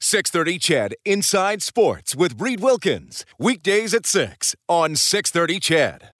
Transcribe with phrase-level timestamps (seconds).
[0.00, 3.24] 630 CHED Inside Sports with Reid Wilkins.
[3.38, 6.10] Weekdays at 6 on 630 CHED.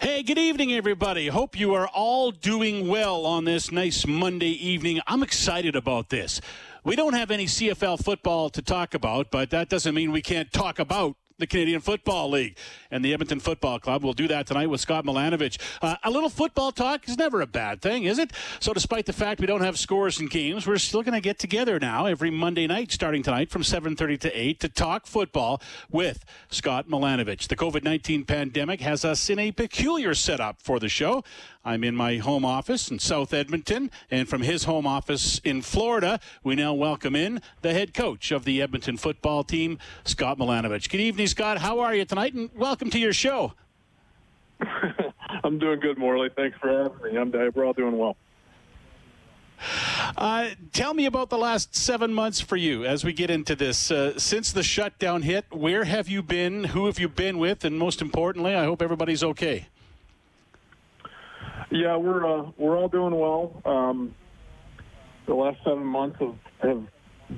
[0.00, 1.28] Hey, good evening, everybody.
[1.28, 5.00] Hope you are all doing well on this nice Monday evening.
[5.06, 6.40] I'm excited about this.
[6.82, 10.52] We don't have any CFL football to talk about, but that doesn't mean we can't
[10.52, 12.56] talk about the Canadian Football League
[12.92, 14.04] and the Edmonton Football Club.
[14.04, 15.58] We'll do that tonight with Scott Milanovich.
[15.82, 18.30] Uh, a little football talk is never a bad thing, is it?
[18.60, 21.40] So, despite the fact we don't have scores and games, we're still going to get
[21.40, 25.60] together now every Monday night, starting tonight from 7:30 to 8, to talk football
[25.90, 27.48] with Scott Milanovich.
[27.48, 31.24] The COVID-19 pandemic has us in a peculiar setup for the show.
[31.64, 36.18] I'm in my home office in South Edmonton, and from his home office in Florida,
[36.42, 40.90] we now welcome in the head coach of the Edmonton football team, Scott Milanovich.
[40.90, 41.58] Good evening, Scott.
[41.58, 42.34] How are you tonight?
[42.34, 43.52] And welcome to your show.
[45.44, 46.30] I'm doing good, Morley.
[46.34, 47.18] Thanks for having me.
[47.18, 48.16] I'm, we're all doing well.
[50.16, 53.92] Uh, tell me about the last seven months for you as we get into this.
[53.92, 56.64] Uh, since the shutdown hit, where have you been?
[56.64, 57.64] Who have you been with?
[57.64, 59.68] And most importantly, I hope everybody's okay.
[61.72, 63.62] Yeah, we're uh, we're all doing well.
[63.64, 64.14] Um,
[65.26, 66.84] the last seven months have, have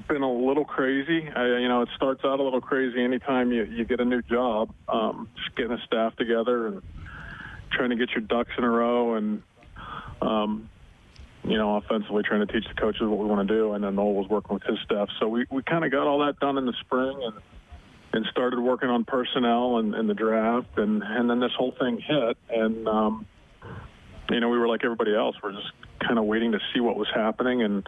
[0.08, 1.28] been a little crazy.
[1.28, 4.22] I, you know, it starts out a little crazy anytime you, you get a new
[4.22, 4.74] job.
[4.88, 6.82] Um, just getting a staff together and
[7.70, 9.40] trying to get your ducks in a row, and
[10.20, 10.68] um,
[11.44, 13.74] you know, offensively trying to teach the coaches what we want to do.
[13.74, 16.26] And then Noel was working with his staff, so we we kind of got all
[16.26, 17.34] that done in the spring and
[18.14, 22.00] and started working on personnel and, and the draft, and and then this whole thing
[22.00, 23.26] hit, and um,
[24.30, 25.36] you know, we were like everybody else.
[25.42, 27.86] We're just kind of waiting to see what was happening and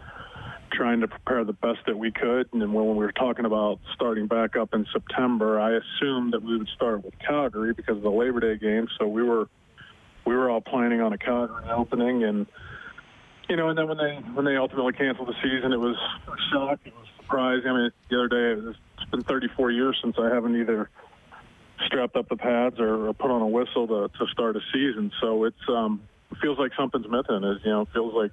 [0.72, 2.48] trying to prepare the best that we could.
[2.52, 6.42] And then when we were talking about starting back up in September, I assumed that
[6.42, 8.88] we would start with Calgary because of the Labor Day game.
[8.98, 9.48] So we were
[10.24, 12.46] we were all planning on a Calgary opening, and
[13.48, 15.96] you know, and then when they when they ultimately canceled the season, it was
[16.26, 16.80] a shock.
[16.84, 17.70] It was surprising.
[17.70, 20.90] I mean, the other day, it was, it's been 34 years since I haven't either
[21.86, 25.12] strapped up the pads or, or put on a whistle to, to start a season.
[25.20, 26.00] So it's um,
[26.40, 27.44] feels like something's missing.
[27.44, 28.32] Is you know, it feels like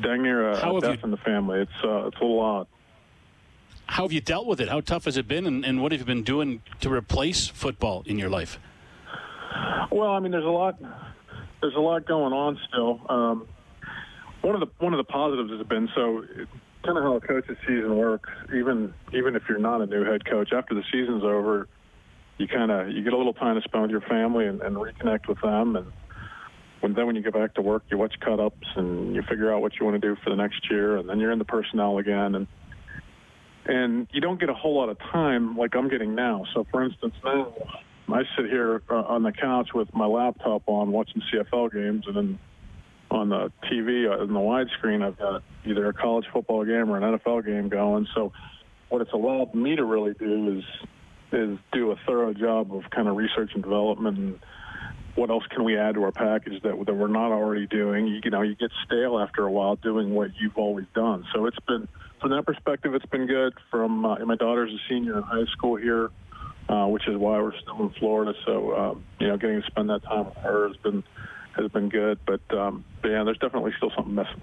[0.00, 1.60] dang near a, a death you, in the family.
[1.60, 2.66] It's uh, it's a little odd.
[3.86, 4.68] How have you dealt with it?
[4.68, 8.04] How tough has it been, and, and what have you been doing to replace football
[8.06, 8.58] in your life?
[9.90, 10.80] Well, I mean, there's a lot.
[11.60, 13.00] There's a lot going on still.
[13.08, 13.48] Um,
[14.42, 16.24] one of the one of the positives has been so
[16.84, 18.30] kind of how a coach's season works.
[18.54, 21.68] Even even if you're not a new head coach, after the season's over,
[22.38, 24.76] you kind of you get a little time to spend with your family and, and
[24.76, 25.92] reconnect with them and
[26.80, 29.52] when then when you get back to work, you watch cut ups and you figure
[29.52, 31.44] out what you want to do for the next year, and then you're in the
[31.44, 32.46] personnel again, and
[33.66, 36.44] and you don't get a whole lot of time like I'm getting now.
[36.54, 37.52] So, for instance, now
[38.08, 42.16] I sit here uh, on the couch with my laptop on watching CFL games, and
[42.16, 42.38] then
[43.10, 46.96] on the TV uh, in the widescreen, I've got either a college football game or
[46.96, 48.06] an NFL game going.
[48.14, 48.32] So,
[48.88, 50.64] what it's allowed me to really do is
[51.32, 54.40] is do a thorough job of kind of research and development and
[55.20, 58.06] what else can we add to our package that, that we're not already doing?
[58.06, 61.26] You, you know, you get stale after a while doing what you've always done.
[61.34, 61.86] So it's been,
[62.22, 63.52] from that perspective, it's been good.
[63.70, 66.08] From uh, my daughter's a senior in high school here,
[66.70, 68.32] uh, which is why we're still in Florida.
[68.46, 71.04] So um, you know, getting to spend that time with her has been
[71.54, 72.18] has been good.
[72.26, 74.40] But, um, but yeah, there's definitely still something missing.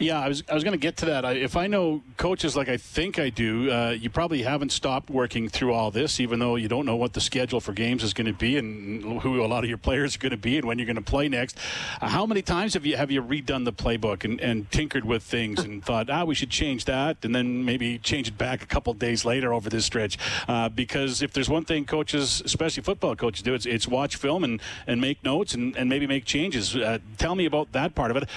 [0.00, 1.24] Yeah, I was I was going to get to that.
[1.24, 5.10] I, if I know coaches like I think I do, uh, you probably haven't stopped
[5.10, 8.14] working through all this, even though you don't know what the schedule for games is
[8.14, 10.68] going to be and who a lot of your players are going to be and
[10.68, 11.58] when you're going to play next.
[12.00, 15.24] Uh, how many times have you have you redone the playbook and, and tinkered with
[15.24, 18.66] things and thought, ah, we should change that, and then maybe change it back a
[18.66, 20.16] couple days later over this stretch?
[20.46, 24.44] Uh, because if there's one thing coaches, especially football coaches, do, it's, it's watch film
[24.44, 26.76] and, and make notes and, and maybe make changes.
[26.76, 28.28] Uh, tell me about that part of it.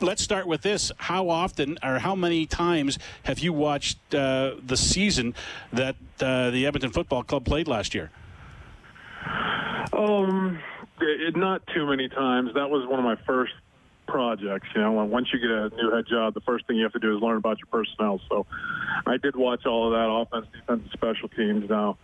[0.00, 4.76] Let's start with this how often or how many times have you watched uh, the
[4.76, 5.34] season
[5.72, 8.10] that uh, the Edmonton Football Club played last year?
[9.92, 10.58] Um,
[11.00, 12.50] it, not too many times.
[12.54, 13.52] That was one of my first
[14.06, 14.68] projects.
[14.74, 16.98] You know, once you get a new head job, the first thing you have to
[16.98, 18.20] do is learn about your personnel.
[18.30, 18.46] So,
[19.06, 21.68] I did watch all of that offense, defense, special teams.
[21.68, 21.98] Now,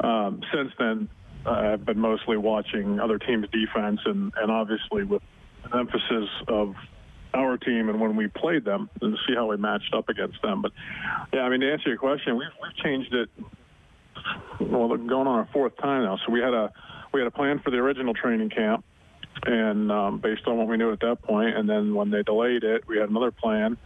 [0.00, 1.08] um, since then,
[1.44, 5.22] I've been mostly watching other teams' defense, and and obviously with
[5.64, 6.74] an emphasis of
[7.34, 10.62] our team and when we played them and see how we matched up against them.
[10.62, 10.72] But
[11.32, 13.28] yeah, I mean to answer your question, we've we've changed it.
[14.60, 16.18] Well, going on our fourth time now.
[16.24, 16.72] So we had a
[17.12, 18.84] we had a plan for the original training camp,
[19.44, 22.64] and um, based on what we knew at that point, and then when they delayed
[22.64, 23.76] it, we had another plan.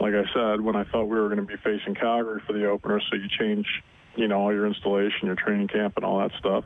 [0.00, 2.66] Like I said, when I thought we were going to be facing Calgary for the
[2.66, 3.66] opener, so you change,
[4.14, 6.64] you know, all your installation, your training camp, and all that stuff.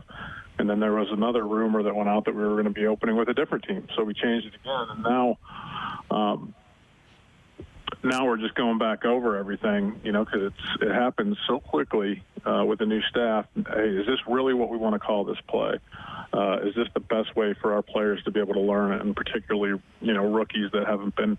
[0.59, 2.87] And then there was another rumor that went out that we were going to be
[2.87, 4.87] opening with a different team, so we changed it again.
[4.91, 5.39] And now,
[6.11, 6.55] um,
[8.05, 12.65] now we're just going back over everything, you know, because it happens so quickly uh,
[12.67, 13.47] with the new staff.
[13.55, 15.79] Hey, is this really what we want to call this play?
[16.33, 19.01] Uh, is this the best way for our players to be able to learn it,
[19.01, 21.39] and particularly, you know, rookies that haven't been,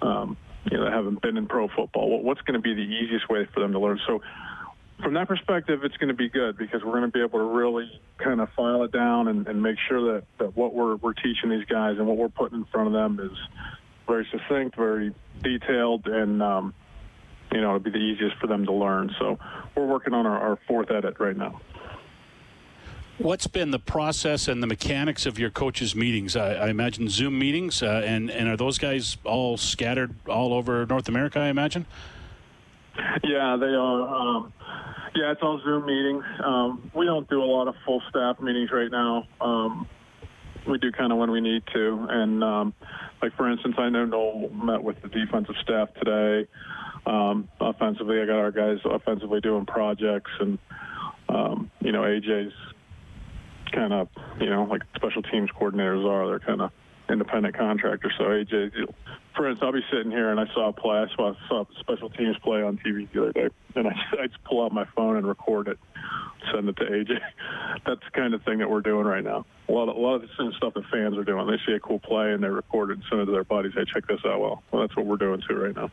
[0.00, 0.36] um,
[0.70, 2.22] you know, haven't been in pro football?
[2.22, 4.00] What's going to be the easiest way for them to learn?
[4.06, 4.22] So
[5.02, 7.44] from that perspective, it's going to be good because we're going to be able to
[7.44, 11.12] really kind of file it down and, and make sure that, that what we're, we're
[11.12, 13.36] teaching these guys and what we're putting in front of them is
[14.06, 16.74] very succinct, very detailed, and um,
[17.52, 19.14] you know, it'll be the easiest for them to learn.
[19.18, 19.38] So
[19.76, 21.60] we're working on our, our fourth edit right now.
[23.18, 26.34] What's been the process and the mechanics of your coaches' meetings?
[26.34, 30.86] I, I imagine Zoom meetings, uh, and and are those guys all scattered all over
[30.86, 31.38] North America?
[31.38, 31.86] I imagine.
[33.24, 34.08] Yeah, they are.
[34.08, 34.52] Um,
[35.14, 36.24] yeah, it's all Zoom meetings.
[36.44, 39.24] Um, we don't do a lot of full staff meetings right now.
[39.40, 39.86] Um,
[40.68, 42.06] we do kind of when we need to.
[42.08, 42.74] And um,
[43.20, 46.48] like for instance, I know Noel met with the defensive staff today.
[47.06, 50.58] Um, offensively, I got our guys offensively doing projects, and
[51.28, 52.52] um, you know AJ's
[53.72, 54.08] kind of
[54.40, 56.28] you know like special teams coordinators are.
[56.28, 56.70] They're kind of
[57.10, 58.12] independent contractors.
[58.18, 58.70] So AJ,
[59.34, 60.98] for I'll be sitting here and I saw a play.
[60.98, 63.90] I saw, saw special teams play on TV the other day, and I,
[64.22, 65.78] I just pull out my phone and record it,
[66.52, 67.20] send it to AJ.
[67.86, 69.46] That's the kind of thing that we're doing right now.
[69.68, 71.46] A lot of, a lot of the same stuff that fans are doing.
[71.46, 73.72] They see a cool play and they record it and send it to their buddies.
[73.74, 74.40] Hey, check this out.
[74.40, 75.90] Well, well that's what we're doing too right now.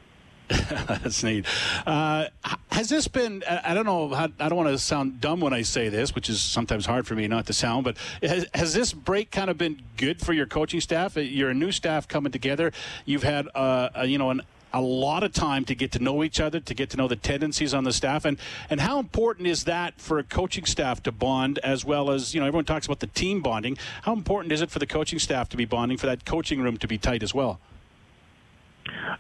[0.87, 1.45] That's neat.
[1.85, 2.25] Uh,
[2.71, 3.43] has this been?
[3.47, 4.09] I don't know.
[4.09, 7.05] How, I don't want to sound dumb when I say this, which is sometimes hard
[7.05, 7.83] for me not to sound.
[7.83, 11.15] But has, has this break kind of been good for your coaching staff?
[11.17, 12.71] You're a new staff coming together.
[13.05, 14.41] You've had, uh, a, you know, an
[14.73, 17.15] a lot of time to get to know each other, to get to know the
[17.15, 18.37] tendencies on the staff, and
[18.69, 22.39] and how important is that for a coaching staff to bond as well as you
[22.39, 23.77] know everyone talks about the team bonding.
[24.03, 26.77] How important is it for the coaching staff to be bonding, for that coaching room
[26.77, 27.59] to be tight as well?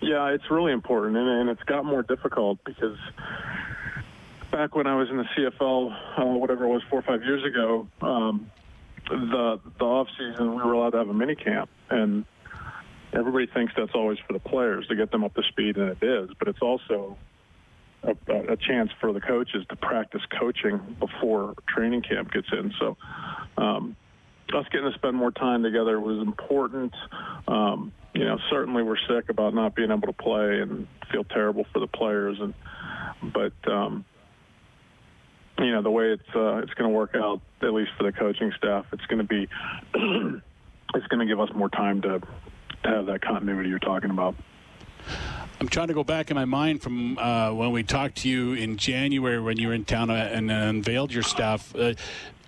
[0.01, 2.97] Yeah, it's really important, and, and it's got more difficult because
[4.51, 7.43] back when I was in the CFL, uh, whatever it was, four or five years
[7.43, 8.49] ago, um,
[9.09, 12.25] the the off season we were allowed to have a mini camp, and
[13.13, 16.03] everybody thinks that's always for the players to get them up to speed, and it
[16.03, 17.17] is, but it's also
[18.03, 22.73] a, a chance for the coaches to practice coaching before training camp gets in.
[22.79, 22.97] So.
[23.57, 23.95] Um,
[24.53, 26.93] us getting to spend more time together was important.
[27.47, 31.65] Um, you know, certainly we're sick about not being able to play and feel terrible
[31.71, 32.53] for the players, and
[33.33, 34.03] but um,
[35.57, 38.11] you know the way it's uh, it's going to work out, at least for the
[38.11, 39.47] coaching staff, it's going to be
[40.95, 42.19] it's going to give us more time to,
[42.83, 44.35] to have that continuity you're talking about.
[45.61, 48.51] I'm trying to go back in my mind from uh, when we talked to you
[48.53, 51.73] in January when you were in town and unveiled your staff.
[51.73, 51.93] Uh,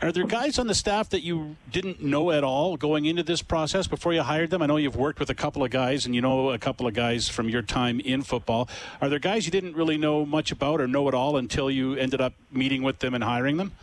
[0.01, 3.41] are there guys on the staff that you didn't know at all going into this
[3.41, 4.61] process before you hired them?
[4.61, 6.93] I know you've worked with a couple of guys and you know a couple of
[6.93, 8.67] guys from your time in football.
[8.99, 11.95] Are there guys you didn't really know much about or know at all until you
[11.95, 13.73] ended up meeting with them and hiring them?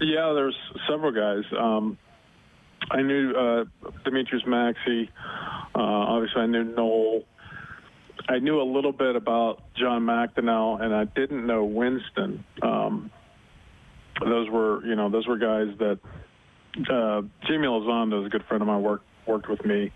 [0.00, 0.56] Yeah, there's
[0.88, 1.44] several guys.
[1.58, 1.96] Um,
[2.90, 3.64] I knew uh,
[4.04, 5.10] Demetrius Maxey.
[5.74, 7.22] Uh, obviously, I knew Noel.
[8.28, 12.44] I knew a little bit about John McDonnell, and I didn't know Winston.
[12.62, 13.10] Um,
[14.20, 15.98] those were you know those were guys that
[16.90, 18.82] uh, Jamie Elizondo is a good friend of mine.
[18.82, 19.90] worked worked with me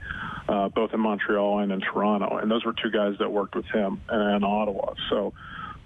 [0.48, 3.66] uh, both in Montreal and in Toronto, and those were two guys that worked with
[3.66, 4.94] him and in Ottawa.
[5.10, 5.34] So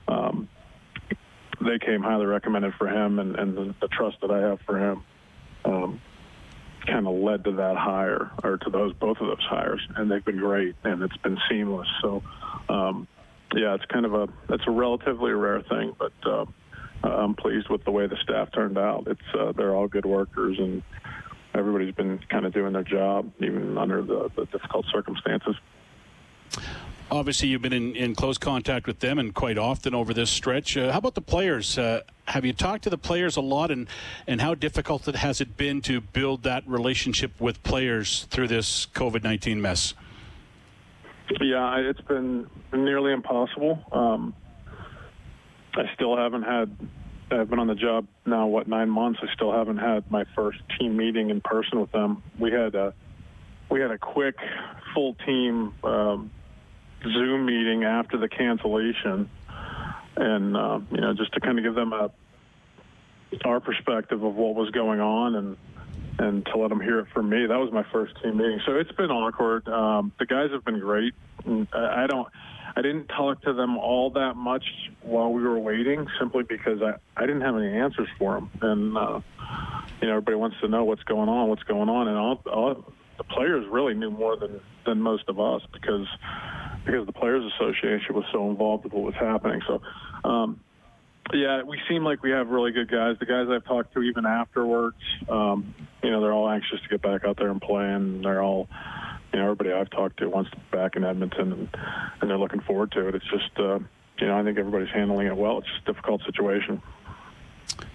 [0.06, 0.48] um,
[1.60, 4.78] they came highly recommended for him, and, and the, the trust that I have for
[4.78, 5.02] him
[5.64, 6.00] um,
[6.86, 10.24] kind of led to that hire or to those both of those hires, and they've
[10.24, 11.88] been great, and it's been seamless.
[12.00, 12.22] So.
[12.68, 13.08] Um,
[13.54, 16.46] yeah, it's kind of a it's a relatively rare thing, but uh,
[17.04, 19.06] I'm pleased with the way the staff turned out.
[19.06, 20.82] It's uh, they're all good workers, and
[21.54, 25.56] everybody's been kind of doing their job, even under the, the difficult circumstances.
[27.10, 30.78] Obviously, you've been in, in close contact with them and quite often over this stretch.
[30.78, 31.76] Uh, how about the players?
[31.76, 33.86] Uh, have you talked to the players a lot, and,
[34.26, 38.86] and how difficult it has it been to build that relationship with players through this
[38.94, 39.94] COVID 19 mess?
[41.40, 43.82] Yeah, it's been nearly impossible.
[43.92, 44.34] Um,
[45.74, 46.76] I still haven't had.
[47.30, 49.20] I've been on the job now, what nine months?
[49.22, 52.22] I still haven't had my first team meeting in person with them.
[52.38, 52.92] We had a,
[53.70, 54.36] we had a quick
[54.94, 56.30] full team um,
[57.02, 59.30] Zoom meeting after the cancellation,
[60.16, 62.10] and uh, you know just to kind of give them a
[63.44, 65.56] our perspective of what was going on and
[66.18, 67.46] and to let them hear it from me.
[67.46, 69.66] That was my first team meeting, so it's been awkward.
[69.68, 71.14] Um, the guys have been great.
[71.72, 72.28] I don't.
[72.74, 74.64] I didn't talk to them all that much
[75.02, 78.96] while we were waiting, simply because I, I didn't have any answers for them, and
[78.96, 79.20] uh,
[80.00, 82.92] you know everybody wants to know what's going on, what's going on, and all, all
[83.18, 86.06] the players really knew more than than most of us because
[86.86, 89.60] because the players association was so involved with what was happening.
[89.66, 89.82] So.
[90.24, 90.60] Um,
[91.32, 93.16] yeah, we seem like we have really good guys.
[93.18, 94.96] The guys I've talked to, even afterwards,
[95.28, 98.42] um, you know, they're all anxious to get back out there and play, and they're
[98.42, 98.68] all,
[99.32, 101.68] you know, everybody I've talked to wants to be back in Edmonton, and,
[102.20, 103.14] and they're looking forward to it.
[103.14, 103.78] It's just, uh,
[104.18, 105.58] you know, I think everybody's handling it well.
[105.58, 106.82] It's just a difficult situation.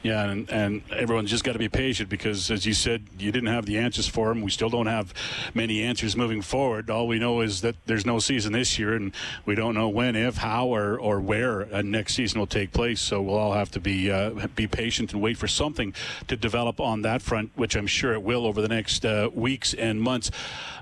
[0.04, 3.50] Yeah, and, and everyone's just got to be patient because, as you said, you didn't
[3.50, 4.42] have the answers for them.
[4.42, 5.14] We still don't have
[5.54, 6.90] many answers moving forward.
[6.90, 9.12] All we know is that there's no season this year, and
[9.46, 13.02] we don't know when, if, how, or, or where a next season will take place.
[13.02, 15.94] So we'll all have to be uh, be patient and wait for something
[16.28, 19.74] to develop on that front, which I'm sure it will over the next uh, weeks
[19.74, 20.32] and months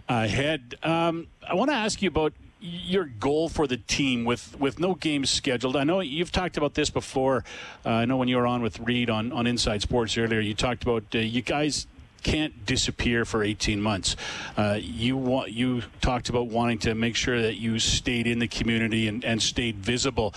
[0.10, 0.76] ahead.
[0.84, 2.34] Um, I want to ask you about
[2.66, 5.76] your goal for the team with, with no games scheduled?
[5.76, 7.44] I know you've talked about this before.
[7.86, 10.54] Uh, I know when you were on with Reid on, on Inside Sports earlier, you
[10.54, 11.88] talked about uh, you guys
[12.24, 14.16] can't disappear for 18 months.
[14.58, 18.48] Uh, you want you talked about wanting to make sure that you stayed in the
[18.48, 20.34] community and, and stayed visible.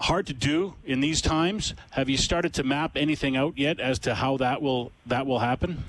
[0.00, 1.74] Hard to do in these times.
[1.90, 5.38] Have you started to map anything out yet as to how that will that will
[5.38, 5.84] happen?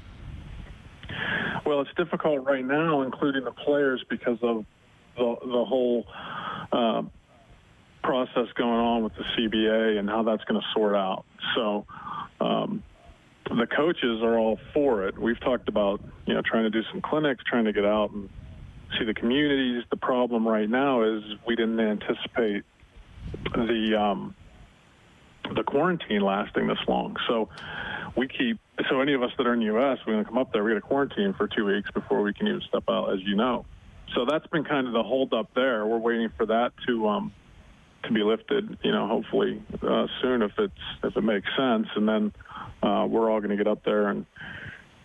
[1.65, 4.65] Well, it's difficult right now, including the players, because of
[5.17, 6.05] the, the whole
[6.71, 7.03] uh,
[8.03, 11.25] process going on with the CBA and how that's going to sort out.
[11.55, 11.85] So
[12.41, 12.83] um,
[13.45, 15.17] the coaches are all for it.
[15.17, 18.29] We've talked about you know trying to do some clinics, trying to get out and
[18.97, 19.83] see the communities.
[19.89, 22.63] The problem right now is we didn't anticipate
[23.53, 24.35] the um,
[25.55, 27.15] the quarantine lasting this long.
[27.27, 27.49] So
[28.15, 29.99] we keep so any of us that are in the U.S.
[30.05, 30.63] we're going to come up there.
[30.63, 33.35] We got to quarantine for two weeks before we can even step out, as you
[33.35, 33.65] know.
[34.15, 35.85] So that's been kind of the holdup there.
[35.85, 37.33] We're waiting for that to um,
[38.03, 38.77] to be lifted.
[38.83, 42.33] You know, hopefully uh, soon if it's if it makes sense, and then
[42.81, 44.25] uh, we're all going to get up there and,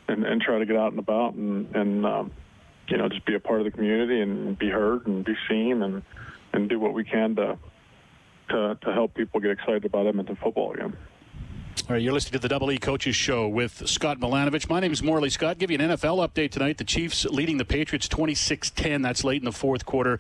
[0.09, 2.33] and and try to get out and about and and um,
[2.89, 5.83] you know just be a part of the community and be heard and be seen
[5.83, 6.03] and
[6.53, 7.59] and do what we can to
[8.51, 10.97] to, to help people get excited about Edmonton football again.
[11.89, 14.69] All right, you're listening to the Double E Coaches Show with Scott Milanovich.
[14.69, 15.57] My name is Morley Scott.
[15.57, 16.77] Give you an NFL update tonight.
[16.77, 19.03] The Chiefs leading the Patriots 26-10.
[19.03, 20.19] That's late in the fourth quarter.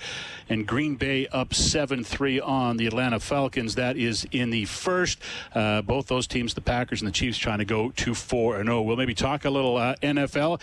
[0.48, 3.74] And Green Bay up 7-3 on the Atlanta Falcons.
[3.74, 5.18] That is in the first.
[5.54, 8.86] Uh, both those teams, the Packers and the Chiefs, trying to go to 4-0.
[8.86, 10.62] We'll maybe talk a little uh, NFL.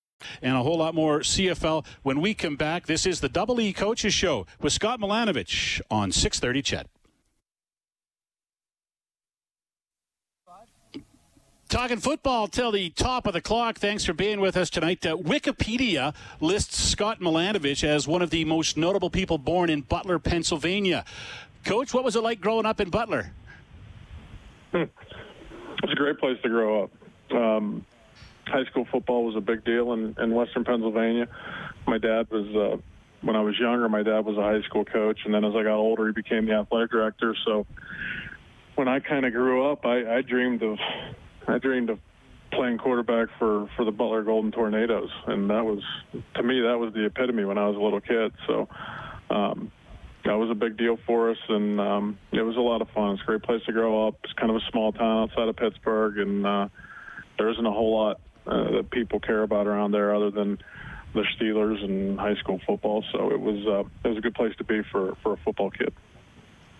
[0.41, 2.87] and a whole lot more CFL when we come back.
[2.87, 6.87] This is the Double E Coaches Show with Scott Milanovich on 630 CHED.
[11.71, 13.79] Talking football till the top of the clock.
[13.79, 15.05] Thanks for being with us tonight.
[15.05, 20.19] Uh, Wikipedia lists Scott Milanovich as one of the most notable people born in Butler,
[20.19, 21.05] Pennsylvania.
[21.63, 23.31] Coach, what was it like growing up in Butler?
[24.73, 24.83] Hmm.
[25.81, 26.91] It's a great place to grow up.
[27.31, 27.85] Um,
[28.51, 31.27] high school football was a big deal in, in Western Pennsylvania.
[31.87, 32.77] My dad was, uh,
[33.21, 35.63] when I was younger, my dad was a high school coach, and then as I
[35.63, 37.35] got older, he became the athletic director.
[37.45, 37.65] So
[38.75, 40.77] when I kind of grew up, I, I dreamed of,
[41.47, 41.99] I dreamed of
[42.51, 45.81] playing quarterback for for the Butler Golden Tornadoes, and that was,
[46.35, 48.31] to me, that was the epitome when I was a little kid.
[48.47, 48.67] So.
[49.29, 49.71] Um,
[50.25, 53.13] that was a big deal for us, and um, it was a lot of fun.
[53.13, 54.15] It's a great place to grow up.
[54.23, 56.67] It's kind of a small town outside of Pittsburgh, and uh,
[57.37, 60.57] there isn't a whole lot uh, that people care about around there other than
[61.13, 63.03] the Steelers and high school football.
[63.11, 65.71] So it was uh, it was a good place to be for for a football
[65.71, 65.93] kid.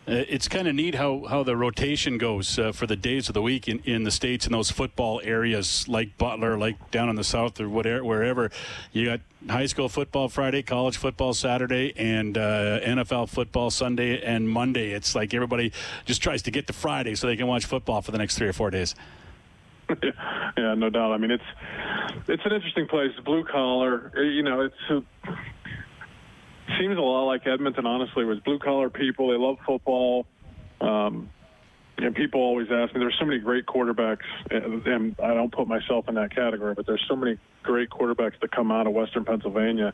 [0.08, 3.36] Uh, it's kind of neat how, how the rotation goes uh, for the days of
[3.36, 7.16] the week in, in the states in those football areas like Butler, like down in
[7.16, 8.50] the south or whatever, wherever.
[8.92, 14.50] You got high school football Friday, college football Saturday, and uh, NFL football Sunday and
[14.50, 14.90] Monday.
[14.90, 15.72] It's like everybody
[16.06, 18.48] just tries to get to Friday so they can watch football for the next three
[18.48, 18.96] or four days.
[20.02, 20.12] yeah,
[20.58, 21.12] no doubt.
[21.12, 21.44] I mean, it's
[22.28, 23.12] it's an interesting place.
[23.26, 25.02] Blue collar, uh, you know, it's a,
[26.80, 27.86] seems a lot like Edmonton.
[27.86, 29.30] Honestly, was blue collar people.
[29.30, 30.26] They love football.
[30.80, 31.30] Um,
[31.98, 33.00] and people always ask me.
[33.00, 37.04] There's so many great quarterbacks, and I don't put myself in that category, but there's
[37.08, 39.94] so many great quarterbacks that come out of Western Pennsylvania,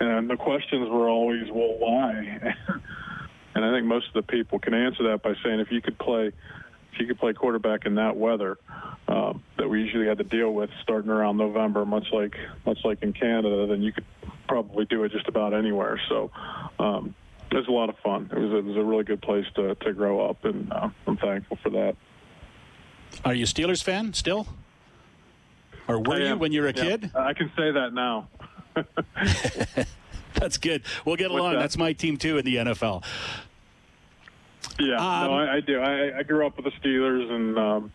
[0.00, 2.12] and the questions were always, well, why?
[3.54, 5.98] and I think most of the people can answer that by saying, if you could
[5.98, 6.32] play,
[6.94, 8.58] if you could play quarterback in that weather
[9.08, 13.02] um, that we usually had to deal with starting around November, much like much like
[13.02, 14.04] in Canada, then you could
[14.48, 16.00] probably do it just about anywhere.
[16.08, 16.30] So.
[16.78, 17.14] Um,
[17.50, 18.28] it was a lot of fun.
[18.32, 20.88] It was a, it was a really good place to, to grow up, and uh,
[21.06, 21.94] I'm thankful for that.
[23.24, 24.48] Are you a Steelers fan still?
[25.86, 26.82] Or were you when you were a yeah.
[26.82, 27.10] kid?
[27.14, 28.28] I can say that now.
[30.34, 30.82] That's good.
[31.04, 31.52] We'll get along.
[31.52, 31.60] That?
[31.60, 33.04] That's my team too in the NFL.
[34.78, 35.80] Yeah, um, no, I, I do.
[35.80, 37.92] I, I, grew up with the Steelers, and um,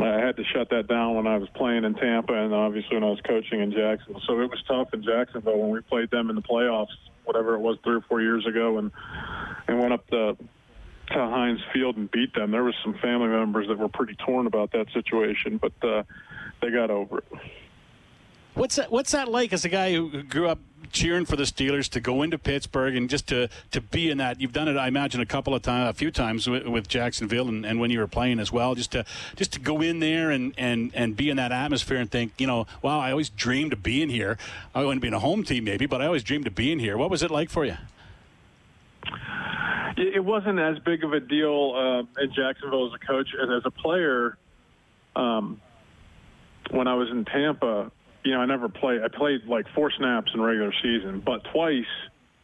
[0.00, 3.04] I had to shut that down when I was playing in Tampa, and obviously when
[3.04, 4.22] I was coaching in Jacksonville.
[4.26, 6.88] So it was tough in Jacksonville when we played them in the playoffs
[7.24, 8.90] whatever it was three or four years ago, and
[9.68, 10.36] and went up to
[11.08, 12.50] to Heinz Field and beat them.
[12.50, 16.04] There was some family members that were pretty torn about that situation, but uh,
[16.60, 17.24] they got over it.
[18.54, 18.90] What's that?
[18.90, 20.58] What's that like as a guy who grew up
[20.90, 24.40] cheering for the Steelers to go into Pittsburgh and just to, to be in that?
[24.40, 27.48] You've done it, I imagine, a couple of times, a few times with, with Jacksonville,
[27.48, 28.74] and, and when you were playing as well.
[28.74, 29.04] Just to
[29.36, 32.46] just to go in there and, and, and be in that atmosphere and think, you
[32.46, 34.38] know, wow, I always dreamed of being here.
[34.74, 36.96] I wouldn't be in a home team maybe, but I always dreamed of being here.
[36.96, 37.76] What was it like for you?
[39.96, 43.62] It wasn't as big of a deal uh, in Jacksonville as a coach and as
[43.64, 44.36] a player.
[45.14, 45.60] Um,
[46.70, 47.90] when I was in Tampa,
[48.24, 49.02] you know, I never played.
[49.02, 51.84] I played like four snaps in regular season, but twice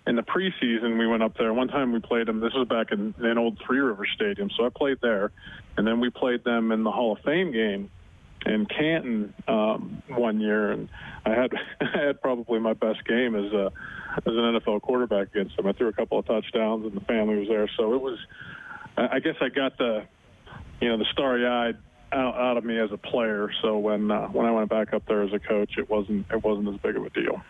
[0.06, 1.52] in the preseason we went up there.
[1.52, 2.40] One time we played them.
[2.40, 5.30] This was back in an old Three River Stadium, so I played there,
[5.76, 7.90] and then we played them in the Hall of Fame game
[8.46, 10.88] in Canton um, one year, and
[11.26, 13.70] I had I had probably my best game as a
[14.16, 15.66] as an NFL quarterback against them.
[15.66, 18.18] I threw a couple of touchdowns, and the family was there, so it was.
[18.96, 20.06] I guess I got the,
[20.80, 21.76] you know, the starry-eyed
[22.12, 23.50] out, out of me as a player.
[23.62, 26.42] So when uh, when I went back up there as a coach, it wasn't it
[26.42, 27.42] wasn't as big of a deal.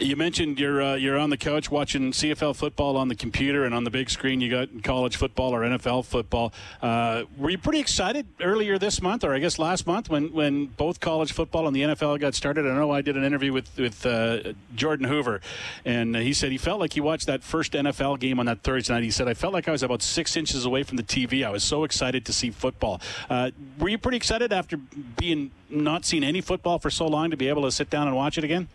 [0.00, 3.74] You mentioned you're uh, you're on the couch watching CFL football on the computer and
[3.74, 4.40] on the big screen.
[4.40, 6.54] You got college football or NFL football.
[6.80, 10.66] Uh, were you pretty excited earlier this month, or I guess last month, when, when
[10.66, 12.66] both college football and the NFL got started?
[12.66, 15.42] I know I did an interview with with uh, Jordan Hoover,
[15.84, 18.94] and he said he felt like he watched that first NFL game on that Thursday
[18.94, 19.02] night.
[19.02, 21.44] He said I felt like I was about six inches away from the TV.
[21.44, 23.02] I was so excited to see football.
[23.28, 27.36] Uh, were you pretty excited after being not seeing any football for so long to
[27.36, 28.68] be able to sit down and watch it again?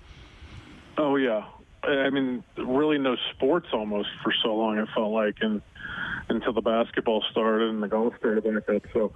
[0.97, 1.45] Oh yeah,
[1.84, 4.77] I mean, really no sports almost for so long.
[4.77, 5.62] It felt like, and
[6.29, 8.84] until the basketball started and the golf started back up.
[8.93, 9.12] So,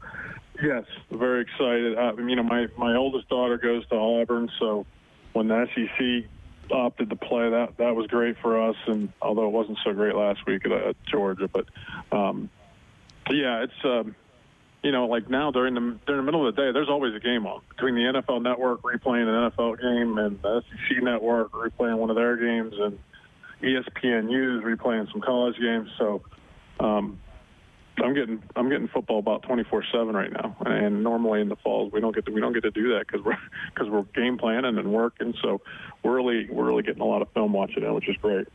[0.61, 1.97] yes, very excited.
[1.97, 4.85] Uh, you know, my my oldest daughter goes to Auburn, so
[5.33, 6.29] when the SEC
[6.71, 8.75] opted to play, that that was great for us.
[8.87, 11.65] And although it wasn't so great last week at, at Georgia, but
[12.11, 12.49] um,
[13.29, 13.85] yeah, it's.
[13.85, 14.15] Um,
[14.83, 17.19] you know, like now during the during the middle of the day, there's always a
[17.19, 21.97] game on between the NFL Network replaying an NFL game and the SEC Network replaying
[21.97, 22.97] one of their games, and
[23.61, 25.89] ESPN News replaying some college games.
[25.97, 26.21] So
[26.79, 27.19] um,
[27.97, 31.99] I'm getting I'm getting football about 24/7 right now, and normally in the falls we
[31.99, 33.37] don't get to we don't get to do that because we're
[33.73, 35.33] because we're game planning and working.
[35.41, 35.61] So
[36.03, 38.47] we're really we're really getting a lot of film watching it, which is great.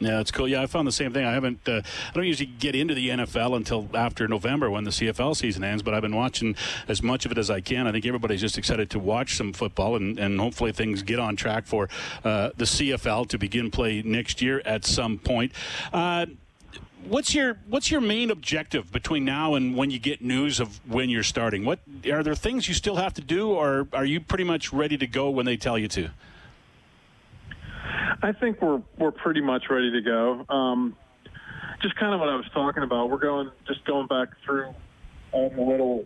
[0.00, 0.48] Yeah, it's cool.
[0.48, 1.26] Yeah, I found the same thing.
[1.26, 1.68] I haven't.
[1.68, 5.62] Uh, I don't usually get into the NFL until after November when the CFL season
[5.62, 5.82] ends.
[5.82, 6.56] But I've been watching
[6.88, 7.86] as much of it as I can.
[7.86, 11.36] I think everybody's just excited to watch some football, and, and hopefully things get on
[11.36, 11.90] track for
[12.24, 15.52] uh, the CFL to begin play next year at some point.
[15.92, 16.24] Uh,
[17.04, 21.10] what's your what's your main objective between now and when you get news of when
[21.10, 21.66] you're starting?
[21.66, 24.96] What are there things you still have to do, or are you pretty much ready
[24.96, 26.10] to go when they tell you to?
[28.22, 30.44] I think we're we're pretty much ready to go.
[30.48, 30.96] Um,
[31.82, 33.10] just kind of what I was talking about.
[33.10, 34.74] We're going just going back through
[35.32, 36.04] all the little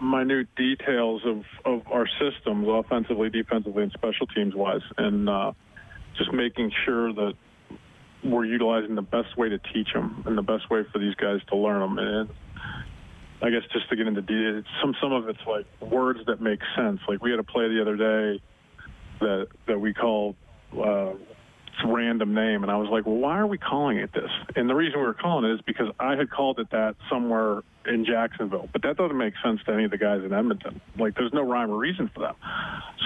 [0.00, 5.52] minute details of, of our systems, offensively, defensively, and special teams wise, and uh,
[6.16, 7.32] just making sure that
[8.24, 11.40] we're utilizing the best way to teach them and the best way for these guys
[11.48, 11.98] to learn them.
[11.98, 12.30] And
[13.42, 17.00] I guess just to get into some some of it's like words that make sense.
[17.08, 18.42] Like we had a play the other day
[19.20, 20.36] that that we called.
[20.72, 21.12] Uh,
[21.84, 22.62] random name.
[22.62, 24.30] And I was like, well, why are we calling it this?
[24.54, 27.62] And the reason we were calling it is because I had called it that somewhere
[27.86, 28.68] in Jacksonville.
[28.72, 30.80] But that doesn't make sense to any of the guys in Edmonton.
[30.98, 32.34] Like, there's no rhyme or reason for them.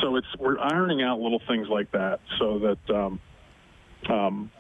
[0.00, 3.20] So it's we're ironing out little things like that so that um,
[4.09, 4.50] um,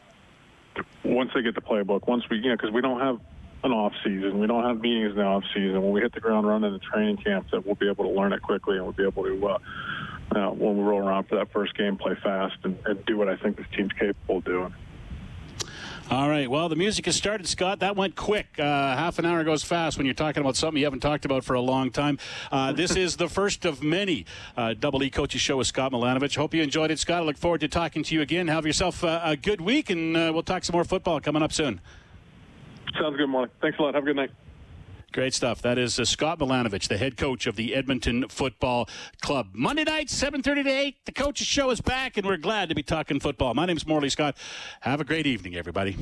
[1.04, 3.20] once they get the playbook, once we, you know, because we don't have
[3.62, 4.38] an off season.
[4.38, 5.82] We don't have meetings in the off season.
[5.82, 8.10] When we hit the ground running in the training camp, that we'll be able to
[8.10, 9.58] learn it quickly and we'll be able to uh,
[10.34, 13.28] uh, when we roll around for that first game, play fast and, and do what
[13.28, 14.74] I think this team's capable of doing.
[16.10, 16.50] All right.
[16.50, 17.78] Well, the music has started, Scott.
[17.78, 18.58] That went quick.
[18.58, 21.44] Uh, half an hour goes fast when you're talking about something you haven't talked about
[21.44, 22.18] for a long time.
[22.50, 26.36] Uh, this is the first of many uh, Double E Coaches Show with Scott Milanovich.
[26.36, 27.22] Hope you enjoyed it, Scott.
[27.22, 28.48] I look forward to talking to you again.
[28.48, 31.52] Have yourself uh, a good week, and uh, we'll talk some more football coming up
[31.52, 31.80] soon.
[33.00, 33.52] Sounds good, Mark.
[33.60, 33.94] Thanks a lot.
[33.94, 34.30] Have a good night.
[35.12, 35.60] Great stuff.
[35.62, 38.88] That is uh, Scott Milanovich, the head coach of the Edmonton Football
[39.20, 39.48] Club.
[39.52, 40.96] Monday night, 7.30 to 8.
[41.04, 43.54] The Coach's Show is back, and we're glad to be talking football.
[43.54, 44.36] My name is Morley Scott.
[44.82, 45.96] Have a great evening, everybody.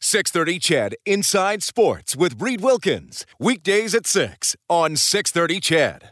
[0.00, 6.04] Six thirty, CHED Inside Sports with Reid Wilkins weekdays at six on six thirty, CHED.